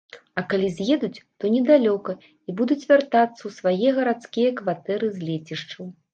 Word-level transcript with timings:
А 0.41 0.43
калі 0.51 0.69
з'едуць, 0.77 1.23
то 1.43 1.51
недалёка 1.55 2.15
і 2.31 2.49
будуць 2.63 2.79
вяртацца 2.93 3.37
ў 3.37 3.53
свае 3.59 3.89
гарадскія 4.01 4.49
кватэры 4.63 5.07
з 5.21 5.25
лецішчаў. 5.31 5.85